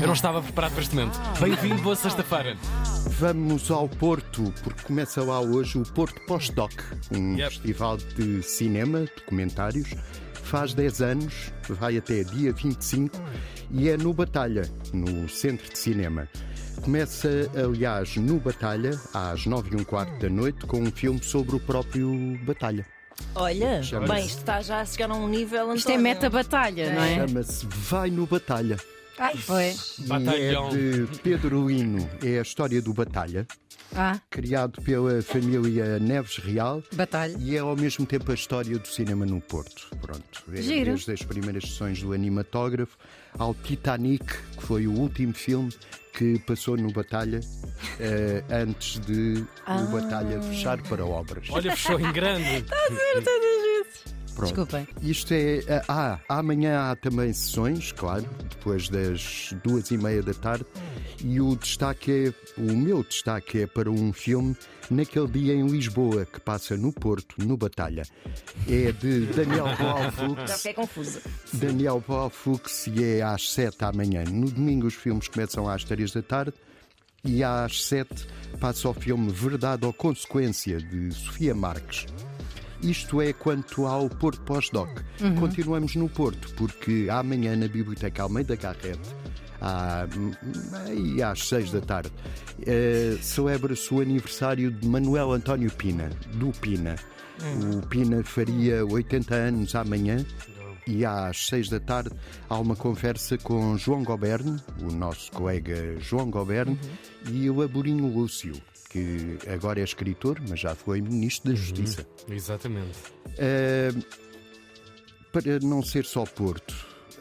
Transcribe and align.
Eu 0.00 0.06
não 0.06 0.14
estava 0.14 0.40
preparado 0.42 0.72
para 0.72 0.82
este 0.82 0.94
momento. 0.94 1.18
Bem-vindo, 1.40 1.82
boa 1.82 1.94
sexta-feira. 1.96 2.56
Vamos 3.18 3.70
ao 3.70 3.88
Porto, 3.88 4.52
porque 4.62 4.82
começa 4.84 5.22
lá 5.22 5.40
hoje 5.40 5.78
o 5.78 5.82
Porto 5.82 6.20
Postdoc, 6.26 6.72
um 7.12 7.36
Yep. 7.36 7.50
festival 7.54 7.96
de 7.96 8.42
cinema, 8.42 9.00
documentários. 9.16 9.90
Faz 10.42 10.74
10 10.74 11.02
anos, 11.02 11.52
vai 11.68 11.96
até 11.98 12.24
dia 12.24 12.52
25 12.52 13.16
e 13.70 13.88
é 13.88 13.96
no 13.96 14.12
Batalha, 14.12 14.62
no 14.92 15.28
Centro 15.28 15.70
de 15.70 15.78
Cinema. 15.78 16.28
Começa, 16.82 17.28
aliás, 17.54 18.16
no 18.16 18.40
Batalha, 18.40 18.98
às 19.12 19.44
9 19.46 19.76
e 19.76 19.80
um 19.80 19.84
quarto 19.84 20.18
da 20.18 20.28
noite, 20.30 20.66
com 20.66 20.80
um 20.80 20.90
filme 20.90 21.22
sobre 21.22 21.54
o 21.56 21.60
próprio 21.60 22.38
Batalha. 22.44 22.84
Olha, 23.34 23.80
bem, 24.08 24.24
isto 24.24 24.38
está 24.38 24.62
já 24.62 24.80
a 24.80 24.84
chegar 24.84 25.10
a 25.10 25.14
um 25.14 25.28
nível. 25.28 25.74
Isto 25.74 25.90
é 25.90 25.92
António. 25.92 26.02
meta-batalha, 26.02 26.94
não 26.94 27.02
é? 27.02 27.14
Chama-se 27.28 27.66
Vai 27.68 28.10
no 28.10 28.26
Batalha. 28.26 28.78
Ai, 29.20 29.36
foi. 29.36 29.74
Batalhão. 30.06 30.70
E 30.74 31.02
é 31.02 31.04
de 31.04 31.18
Pedro 31.22 31.68
Lino, 31.68 32.08
é 32.24 32.38
a 32.38 32.42
história 32.42 32.80
do 32.80 32.94
Batalha, 32.94 33.46
Ah, 33.94 34.18
criado 34.30 34.80
pela 34.80 35.20
família 35.20 35.98
Neves 35.98 36.38
Real. 36.38 36.82
batalha. 36.94 37.36
E 37.38 37.54
é 37.54 37.58
ao 37.58 37.76
mesmo 37.76 38.06
tempo 38.06 38.30
a 38.30 38.34
história 38.34 38.78
do 38.78 38.88
cinema 38.88 39.26
no 39.26 39.38
Porto. 39.40 39.88
Pronto. 40.00 40.42
É 40.54 40.62
Giro. 40.62 40.92
Desde 40.92 41.12
as 41.12 41.22
primeiras 41.22 41.64
sessões 41.64 42.00
do 42.02 42.12
animatógrafo 42.14 42.96
ao 43.38 43.54
Titanic, 43.54 44.24
que 44.56 44.62
foi 44.62 44.86
o 44.86 44.92
último 44.92 45.34
filme 45.34 45.70
que 46.14 46.38
passou 46.40 46.76
no 46.78 46.90
Batalha 46.90 47.40
eh, 48.00 48.42
antes 48.50 48.98
de 49.00 49.44
o 49.66 49.86
Batalha 49.92 50.40
fechar 50.42 50.80
para 50.82 51.04
obras. 51.04 51.46
Olha, 51.50 51.76
fechou 51.76 52.00
em 52.00 52.10
grande. 52.12 52.64
Pronto. 54.40 54.66
Desculpem. 54.66 54.88
Isto 55.02 55.34
é. 55.34 55.82
Ah, 55.88 56.18
amanhã 56.28 56.90
há 56.90 56.96
também 56.96 57.32
sessões, 57.32 57.92
claro, 57.92 58.28
depois 58.48 58.88
das 58.88 59.54
duas 59.64 59.90
e 59.90 59.96
meia 59.98 60.22
da 60.22 60.34
tarde. 60.34 60.66
E 61.22 61.40
o 61.40 61.54
destaque 61.56 62.34
é. 62.56 62.60
O 62.60 62.76
meu 62.76 63.02
destaque 63.02 63.62
é 63.62 63.66
para 63.66 63.90
um 63.90 64.12
filme 64.12 64.56
naquele 64.90 65.28
dia 65.28 65.54
em 65.54 65.66
Lisboa, 65.66 66.24
que 66.26 66.40
passa 66.40 66.76
no 66.76 66.92
Porto, 66.92 67.36
no 67.44 67.56
Batalha. 67.56 68.02
É 68.68 68.92
de 68.92 69.26
Daniel 69.26 69.66
Já 69.76 69.76
Boalfux. 69.76 70.52
fiquei 70.56 70.74
confusa. 70.74 71.20
Daniel 71.52 72.02
Boalfux 72.06 72.86
e 72.88 73.04
é 73.04 73.22
às 73.22 73.50
sete 73.52 73.78
da 73.78 73.92
manhã. 73.92 74.24
No 74.24 74.50
domingo 74.50 74.86
os 74.86 74.94
filmes 74.94 75.28
começam 75.28 75.68
às 75.68 75.84
três 75.84 76.10
da 76.12 76.22
tarde. 76.22 76.52
E 77.22 77.44
às 77.44 77.84
sete 77.84 78.26
passa 78.58 78.88
o 78.88 78.94
filme 78.94 79.30
Verdade 79.30 79.84
ou 79.84 79.92
Consequência, 79.92 80.78
de 80.78 81.12
Sofia 81.12 81.54
Marques. 81.54 82.06
Isto 82.82 83.20
é 83.20 83.32
quanto 83.32 83.86
ao 83.86 84.08
Porto 84.08 84.40
Pós-Doc. 84.42 84.88
Continuamos 85.38 85.94
no 85.96 86.08
Porto, 86.08 86.52
porque 86.54 87.08
amanhã 87.10 87.54
na 87.54 87.68
Biblioteca 87.68 88.22
Almeida 88.22 88.56
Garrete, 88.56 89.14
à, 89.60 90.06
aí 90.86 91.22
às 91.22 91.46
seis 91.46 91.70
da 91.70 91.80
tarde, 91.80 92.10
eh, 92.66 93.18
celebra-se 93.20 93.92
o 93.92 94.00
aniversário 94.00 94.70
de 94.70 94.88
Manuel 94.88 95.32
António 95.32 95.70
Pina, 95.70 96.08
do 96.34 96.50
Pina. 96.52 96.96
O 97.74 97.86
Pina 97.86 98.22
faria 98.24 98.84
80 98.84 99.34
anos 99.34 99.74
amanhã 99.74 100.24
e 100.86 101.04
às 101.04 101.46
seis 101.46 101.68
da 101.68 101.78
tarde 101.78 102.10
há 102.48 102.58
uma 102.58 102.74
conversa 102.76 103.38
com 103.38 103.76
João 103.76 104.02
Goberno, 104.02 104.58
o 104.82 104.92
nosso 104.92 105.30
colega 105.32 105.96
João 106.00 106.30
Goberno, 106.30 106.78
e 107.30 107.48
o 107.48 107.62
Aborinho 107.62 108.06
Lúcio, 108.06 108.54
que 108.90 109.38
agora 109.48 109.80
é 109.80 109.84
escritor, 109.84 110.38
mas 110.48 110.60
já 110.60 110.74
foi 110.74 111.00
Ministro 111.00 111.50
da 111.50 111.56
Justiça. 111.56 112.06
Exatamente. 112.28 112.98
Uh, 113.28 114.04
para 115.32 115.60
não 115.60 115.80
ser 115.82 116.04
só 116.04 116.24
Porto, 116.24 116.74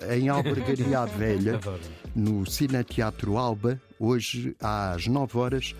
em 0.09 0.30
Albergaria 0.30 1.06
Velha, 1.16 1.59
no 2.16 2.45
Cineteatro 2.50 3.38
Alba, 3.38 3.80
hoje 4.00 4.56
às 4.59 5.06
9 5.06 5.38
horas, 5.38 5.75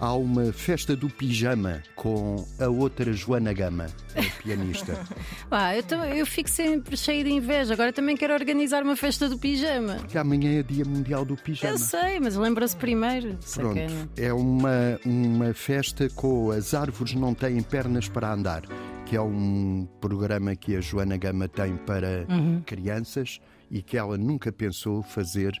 há 0.00 0.14
uma 0.14 0.52
festa 0.52 0.94
do 0.94 1.08
pijama 1.08 1.82
com 1.94 2.46
a 2.58 2.68
outra 2.68 3.12
Joana 3.12 3.52
Gama, 3.52 3.86
a 4.14 4.42
pianista. 4.42 4.98
Pá, 5.50 5.74
eu, 5.76 5.82
eu 6.14 6.26
fico 6.26 6.48
sempre 6.48 6.96
cheio 6.96 7.24
de 7.24 7.30
inveja. 7.30 7.74
Agora 7.74 7.92
também 7.92 8.16
quero 8.16 8.32
organizar 8.34 8.82
uma 8.82 8.96
festa 8.96 9.28
do 9.28 9.38
pijama. 9.38 9.96
Que 10.08 10.18
amanhã 10.18 10.58
é 10.58 10.62
Dia 10.62 10.84
Mundial 10.84 11.24
do 11.24 11.36
Pijama. 11.36 11.74
Eu 11.74 11.78
sei, 11.78 12.20
mas 12.20 12.36
lembra-se 12.36 12.76
primeiro. 12.76 13.28
Pronto, 13.28 13.46
Sacana. 13.46 14.08
é 14.16 14.32
uma, 14.32 14.98
uma 15.04 15.52
festa 15.54 16.08
com 16.10 16.50
As 16.50 16.74
Árvores 16.74 17.14
Não 17.14 17.34
Têm 17.34 17.62
Pernas 17.62 18.08
para 18.08 18.32
Andar, 18.32 18.62
que 19.04 19.16
é 19.16 19.20
um 19.20 19.86
programa 20.00 20.54
que 20.54 20.76
a 20.76 20.80
Joana 20.80 21.16
Gama 21.16 21.48
tem 21.48 21.76
para 21.76 22.26
crianças 22.64 23.40
e 23.70 23.82
que 23.82 23.96
ela 23.96 24.16
nunca 24.16 24.52
pensou 24.52 25.02
fazer 25.02 25.52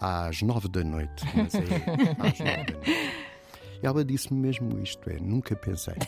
às 0.00 0.42
nove 0.42 0.68
da 0.68 0.82
noite. 0.82 1.24
Mas 1.34 1.54
é 1.54 1.60
às 2.18 2.38
nove 2.38 2.64
da 2.64 2.78
noite. 2.78 3.33
Ela 3.84 4.04
disse-me 4.04 4.40
mesmo 4.40 4.80
isto, 4.82 5.08
é, 5.10 5.18
nunca 5.20 5.54
pensei. 5.54 5.94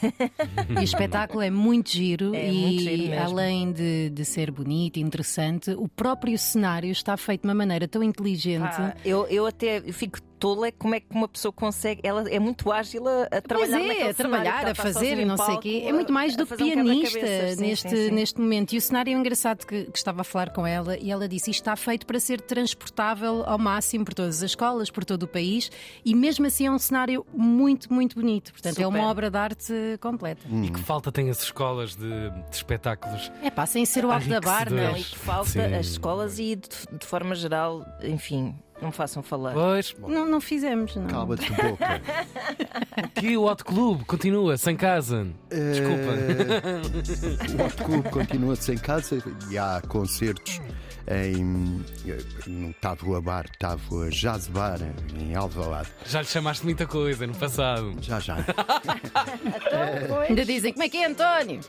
E 0.68 0.74
o 0.74 0.82
espetáculo 0.82 1.42
é 1.42 1.50
muito 1.50 1.90
giro 1.90 2.34
É 2.34 2.50
e 2.50 2.52
muito 2.52 2.82
giro 2.82 3.18
além 3.22 3.72
de, 3.72 4.10
de 4.10 4.24
ser 4.24 4.50
bonito 4.50 4.96
e 4.96 5.00
interessante, 5.00 5.70
o 5.72 5.88
próprio 5.88 6.38
cenário 6.38 6.90
está 6.90 7.16
feito 7.16 7.42
de 7.42 7.48
uma 7.48 7.54
maneira 7.54 7.86
tão 7.86 8.02
inteligente. 8.02 8.76
Pá, 8.76 8.94
eu, 9.04 9.26
eu 9.26 9.46
até 9.46 9.80
fico 9.92 10.18
tola 10.38 10.70
como 10.72 10.94
é 10.94 11.00
que 11.00 11.06
uma 11.10 11.28
pessoa 11.28 11.52
consegue. 11.52 12.00
Ela 12.04 12.28
é 12.28 12.38
muito 12.38 12.70
ágil 12.70 13.06
a, 13.06 13.22
a 13.24 13.28
Pois 13.28 13.42
trabalhar 13.42 13.78
é, 13.78 13.88
naquele 13.88 14.10
a 14.10 14.14
trabalhar, 14.14 14.66
a 14.68 14.74
fazer 14.74 15.18
e 15.18 15.24
não 15.24 15.36
sei 15.36 15.54
o 15.54 15.58
quê. 15.58 15.82
É 15.86 15.92
muito 15.92 16.12
mais 16.12 16.36
do 16.36 16.46
que 16.46 16.54
um 16.54 16.56
pianista. 16.56 17.20
Sim, 17.54 17.60
neste, 17.60 17.88
sim, 17.88 17.96
sim. 17.96 18.10
neste 18.10 18.40
momento. 18.40 18.72
E 18.72 18.78
o 18.78 18.80
cenário 18.80 19.12
é 19.12 19.18
engraçado 19.18 19.66
que, 19.66 19.84
que 19.84 19.98
estava 19.98 20.20
a 20.20 20.24
falar 20.24 20.50
com 20.50 20.66
ela 20.66 20.96
e 20.98 21.10
ela 21.10 21.28
disse: 21.28 21.50
isto 21.50 21.60
está 21.60 21.76
feito 21.76 22.06
para 22.06 22.20
ser 22.20 22.40
transportável 22.40 23.42
ao 23.46 23.58
máximo 23.58 24.04
por 24.04 24.14
todas 24.14 24.36
as 24.42 24.50
escolas, 24.50 24.90
por 24.90 25.04
todo 25.04 25.24
o 25.24 25.28
país, 25.28 25.70
e 26.04 26.14
mesmo 26.14 26.46
assim 26.46 26.66
é 26.66 26.70
um 26.70 26.78
cenário 26.78 27.26
muito, 27.32 27.92
muito 27.92 28.16
bonito. 28.16 28.52
Portanto, 28.52 28.78
é 28.78 28.86
uma 28.86 28.98
Super. 28.98 29.10
obra 29.10 29.30
de 29.30 29.38
arte 29.38 29.74
completa. 30.00 30.42
E 30.48 30.70
que 30.70 30.80
falta 30.80 31.10
tem 31.10 31.30
as 31.30 31.42
escolas 31.42 31.96
de, 31.96 32.30
de 32.50 32.56
espetáculos. 32.56 33.30
É 33.42 33.50
pá, 33.50 33.66
sem 33.66 33.84
ser 33.84 34.04
o 34.04 34.10
arco 34.10 34.28
da 34.28 34.40
bar, 34.40 34.70
não 34.70 34.78
é? 34.78 34.90
Não, 34.90 34.96
e 34.96 35.04
que 35.04 35.18
falta 35.18 35.50
Sim. 35.50 35.74
as 35.74 35.86
escolas 35.86 36.38
e 36.38 36.56
de, 36.56 36.68
de 36.98 37.06
forma 37.06 37.34
geral, 37.34 37.84
enfim, 38.02 38.54
não 38.80 38.88
me 38.88 38.94
façam 38.94 39.22
falar. 39.22 39.52
Pois, 39.52 39.94
Não, 39.98 40.26
não 40.26 40.40
fizemos, 40.40 40.94
não. 40.96 41.06
Cala-te 41.06 41.50
boca. 41.52 42.02
que 43.14 43.36
o 43.36 43.44
Hot 43.44 43.64
Clube 43.64 44.04
continua 44.04 44.56
sem 44.56 44.76
casa. 44.76 45.26
Eh, 45.50 46.80
o 47.58 47.64
Hot 47.64 47.76
Clube 47.84 48.10
continua 48.10 48.56
sem 48.56 48.76
casa 48.76 49.22
e 49.50 49.58
há 49.58 49.82
concertos 49.88 50.60
em 51.08 51.82
no 52.46 52.72
Távola 52.74 53.20
Bar, 53.20 53.46
Távola 53.58 54.10
Jazz 54.10 54.48
Bar, 54.48 54.78
em 55.18 55.34
Alvalade. 55.34 55.88
Já 56.04 56.20
lhe 56.20 56.26
chamaste 56.26 56.64
muita 56.64 56.86
coisa 56.86 57.26
no 57.26 57.34
passado. 57.34 57.94
Já, 58.00 58.18
já. 58.20 58.36
Ainda 60.28 60.44
dizem: 60.44 60.72
como 60.72 60.84
é 60.84 60.88
que 60.88 60.98
é, 60.98 61.06
António? 61.06 61.60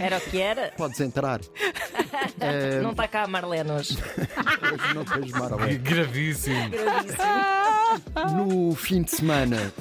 Era 0.00 0.18
o 0.18 0.20
que 0.20 0.40
era? 0.40 0.72
Podes 0.76 1.00
entrar. 1.00 1.40
Não 2.82 2.90
está 2.90 3.08
cá 3.08 3.22
a 3.24 3.26
Marlene 3.26 3.70
hoje. 3.70 3.96
Hoje 3.96 4.94
não 4.94 5.04
tens 5.04 5.30
Marlene. 5.32 5.78
Gravíssimo. 5.78 6.70
No 8.36 8.74
fim 8.74 9.02
de 9.02 9.10
semana 9.10 9.72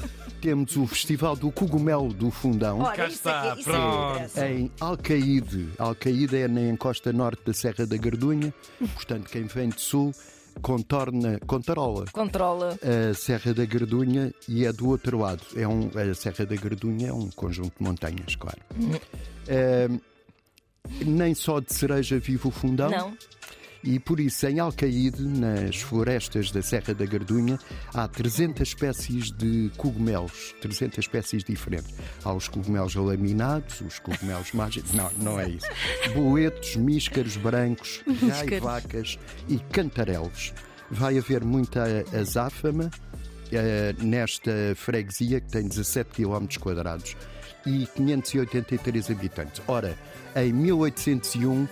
temos 0.42 0.76
o 0.76 0.88
Festival 0.88 1.36
do 1.36 1.52
Cogumelo 1.52 2.12
do 2.14 2.32
Fundão. 2.32 2.80
Ora, 2.80 2.96
Cá 2.96 3.08
está, 3.08 3.56
é 3.56 3.60
é 3.60 3.64
pronto. 3.64 4.40
Em 4.40 4.72
Alcaíde. 4.80 5.70
Alcaíde 5.78 6.38
é 6.38 6.48
na 6.48 6.62
encosta 6.62 7.14
norte 7.14 7.44
da 7.46 7.54
Serra 7.54 7.86
da 7.86 7.98
Gardunha. 7.98 8.54
Portanto, 8.94 9.30
quem 9.30 9.44
vem 9.44 9.70
de 9.70 9.82
sul 9.82 10.14
contorna, 10.62 11.40
contarola 11.46 12.06
Controla. 12.12 12.78
a 12.82 13.14
Serra 13.14 13.54
da 13.54 13.66
Gardunha 13.66 14.34
e 14.48 14.66
é 14.66 14.74
do 14.74 14.88
outro 14.90 15.20
lado. 15.20 15.42
É 15.56 15.68
um, 15.68 15.90
a 15.96 16.14
Serra 16.14 16.46
da 16.46 16.56
Gardunha 16.56 17.10
é 17.10 17.14
um 17.14 17.30
conjunto 17.30 17.74
de 17.78 17.84
montanhas, 17.84 18.36
claro. 18.36 18.60
Ahm, 19.50 20.00
nem 21.06 21.34
só 21.36 21.60
de 21.60 21.74
cereja 21.74 22.20
vive 22.20 22.48
o 22.48 22.52
fundão. 22.52 22.90
Não. 22.90 23.18
E 23.84 24.00
por 24.00 24.20
isso, 24.20 24.46
em 24.46 24.60
Alcaíde, 24.60 25.24
nas 25.24 25.78
florestas 25.78 26.52
da 26.52 26.62
Serra 26.62 26.94
da 26.94 27.06
Gardunha, 27.06 27.60
há 27.94 28.08
300 28.08 28.68
espécies 28.68 29.32
de 29.32 29.72
cogumelos, 29.76 30.54
300 30.62 31.00
espécies 31.00 31.44
diferentes. 31.44 31.94
Há 32.24 32.32
os 32.34 32.48
cogumelos 32.48 32.94
laminados, 32.94 33.82
os 33.82 33.98
cogumelos 34.00 34.52
mágicos, 34.54 34.94
não, 34.94 35.12
não 35.18 35.40
é 35.40 35.50
isso. 35.50 35.68
Boetos, 36.14 36.76
míscaros 36.76 37.38
brancos, 37.38 38.04
gaivacas 38.48 39.18
e 39.50 39.58
cantarelos. 39.72 40.54
Vai 40.90 41.18
haver 41.18 41.44
muita 41.44 41.84
azáfama 42.14 42.92
eh, 43.52 43.96
nesta 44.00 44.52
freguesia 44.76 45.42
que 45.42 45.50
tem 45.50 45.68
17 45.68 46.12
km 46.12 46.46
quadrados 46.60 47.16
e 47.66 47.88
583 47.96 49.12
habitantes. 49.12 49.62
Ora, 49.68 49.98
em 50.36 50.54
1801 50.54 51.68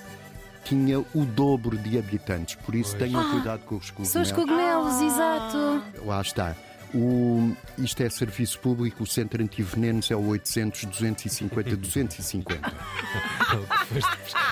tinha 0.64 1.00
o 1.00 1.26
dobro 1.26 1.78
de 1.78 1.98
habitantes, 1.98 2.56
por 2.56 2.76
isso 2.76 2.96
tenham 2.96 3.32
cuidado 3.32 3.62
com 3.66 3.76
os 3.76 3.90
cogumelos. 3.90 4.12
São 4.12 4.22
os 4.22 4.32
cogumelos, 4.32 5.02
exato. 5.02 5.84
Lá 6.06 6.22
está. 6.22 6.56
O, 6.94 7.56
isto 7.78 8.02
é 8.02 8.10
serviço 8.10 8.60
público, 8.60 9.04
o 9.04 9.08
centro 9.08 9.44
antivenenos 9.44 10.10
é 10.10 10.16
o 10.16 10.26
800 10.28 10.86
250 10.86 11.76
250. 11.76 12.56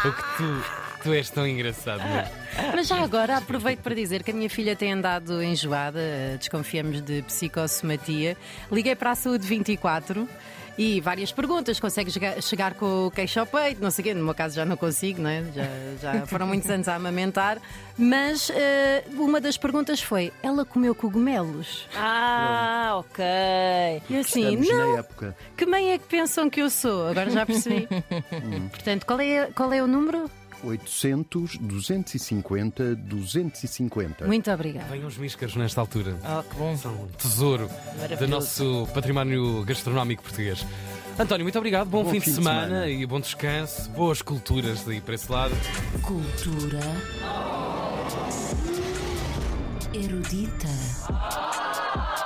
o 0.06 0.12
que 0.12 0.38
tu, 0.38 0.87
tu 1.08 1.14
és 1.14 1.30
tão 1.30 1.48
engraçado, 1.48 2.00
não 2.00 2.18
é? 2.18 2.30
Mas 2.76 2.88
já 2.88 3.02
agora 3.02 3.38
aproveito 3.38 3.80
para 3.80 3.96
dizer 3.96 4.24
que 4.24 4.32
a 4.32 4.34
minha 4.34 4.50
filha 4.50 4.76
tem 4.76 4.92
andado 4.92 5.42
enjoada, 5.42 6.02
desconfiamos 6.38 7.02
de 7.02 7.22
psicossomatia. 7.22 8.36
Liguei 8.70 8.94
para 8.94 9.12
a 9.12 9.16
Saúde 9.16 9.48
24 9.48 10.28
e 10.78 11.00
várias 11.00 11.32
perguntas. 11.32 11.80
Consegue 11.80 12.12
chegar, 12.42 12.74
com 12.74 13.08
o 13.08 13.12
queixo 13.12 13.40
ao 13.40 13.46
peito? 13.46 13.82
Não 13.82 13.90
sei 13.90 14.04
o 14.04 14.06
quê. 14.06 14.14
No 14.14 14.26
meu 14.26 14.36
caso 14.36 14.56
já 14.56 14.66
não 14.66 14.76
consigo, 14.76 15.22
não 15.22 15.30
é? 15.30 15.46
já, 15.56 15.64
já 16.02 16.26
foram 16.28 16.46
muitos 16.46 16.70
anos 16.70 16.90
a 16.90 16.96
amamentar. 16.96 17.58
Mas 17.98 18.50
eh, 18.50 19.06
uma 19.14 19.40
das 19.40 19.58
perguntas 19.58 20.02
foi: 20.02 20.34
ela 20.44 20.66
comeu 20.66 20.94
cogumelos? 20.94 21.88
Ah, 21.96 22.96
ok. 22.98 23.24
E 24.10 24.18
assim, 24.18 24.42
Estamos 24.44 24.70
não. 24.70 24.94
na 24.94 25.00
época. 25.00 25.38
Que 25.56 25.66
mãe 25.66 25.94
é 25.94 25.98
que 25.98 26.06
pensam 26.06 26.50
que 26.50 26.62
eu 26.62 26.70
sou? 26.70 27.08
Agora 27.08 27.30
já 27.30 27.46
percebi. 27.46 27.88
Portanto, 28.72 29.06
qual 29.06 29.22
é, 29.22 29.46
qual 29.56 29.72
é 29.72 29.82
o 29.82 29.88
número? 29.88 30.30
800 30.64 31.58
250 31.58 32.96
250. 32.96 34.26
Muito 34.26 34.52
obrigada. 34.52 34.88
Venham 34.90 35.08
os 35.08 35.18
miscas 35.18 35.56
nesta 35.56 35.82
altura. 35.82 36.18
Oh, 36.24 36.44
que 36.44 36.56
bom. 36.56 36.78
São 36.78 36.94
um 36.94 37.08
tesouro 37.08 37.70
do 38.20 38.28
nosso 38.28 38.88
património 38.94 39.64
gastronómico 39.64 40.24
português. 40.24 40.66
António, 41.20 41.44
muito 41.46 41.58
obrigado. 41.58 41.88
Bom, 41.90 42.04
Bom 42.04 42.12
fim, 42.12 42.20
de, 42.20 42.26
fim 42.26 42.32
de 42.32 42.36
semana, 42.38 42.62
semana. 42.68 42.88
e 42.90 43.06
bom 43.06 43.20
descanso. 43.20 43.90
Boas 43.92 44.22
culturas 44.22 44.84
daí 44.84 45.02
para 45.02 45.16
esse 45.16 45.32
lado. 45.32 45.54
Cultura 46.04 46.80
erudita. 49.94 50.68